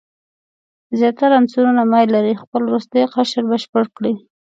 [0.99, 4.13] زیاتره عنصرونه میل لري خپل وروستی قشر بشپړ کړي.